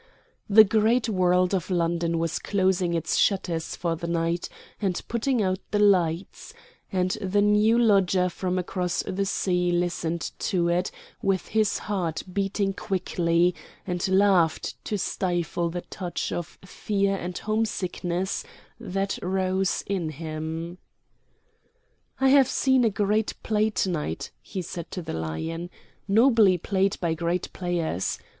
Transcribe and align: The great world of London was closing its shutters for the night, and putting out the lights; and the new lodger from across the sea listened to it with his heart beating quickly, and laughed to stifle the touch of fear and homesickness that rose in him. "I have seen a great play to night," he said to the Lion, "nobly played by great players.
The 0.49 0.63
great 0.63 1.07
world 1.09 1.53
of 1.53 1.69
London 1.69 2.17
was 2.17 2.39
closing 2.39 2.95
its 2.95 3.17
shutters 3.17 3.75
for 3.75 3.95
the 3.95 4.07
night, 4.07 4.49
and 4.81 4.99
putting 5.07 5.43
out 5.43 5.59
the 5.69 5.77
lights; 5.77 6.55
and 6.91 7.11
the 7.21 7.43
new 7.43 7.77
lodger 7.77 8.27
from 8.27 8.57
across 8.57 9.03
the 9.03 9.27
sea 9.27 9.71
listened 9.71 10.31
to 10.39 10.69
it 10.69 10.89
with 11.21 11.49
his 11.49 11.77
heart 11.77 12.23
beating 12.33 12.73
quickly, 12.73 13.53
and 13.85 14.07
laughed 14.09 14.83
to 14.85 14.97
stifle 14.97 15.69
the 15.69 15.81
touch 15.81 16.31
of 16.31 16.57
fear 16.65 17.15
and 17.15 17.37
homesickness 17.37 18.43
that 18.79 19.19
rose 19.21 19.83
in 19.85 20.09
him. 20.09 20.79
"I 22.19 22.29
have 22.29 22.47
seen 22.49 22.83
a 22.83 22.89
great 22.89 23.35
play 23.43 23.69
to 23.69 23.89
night," 23.91 24.31
he 24.41 24.63
said 24.63 24.89
to 24.93 25.03
the 25.03 25.13
Lion, 25.13 25.69
"nobly 26.07 26.57
played 26.57 26.99
by 26.99 27.13
great 27.13 27.53
players. 27.53 28.17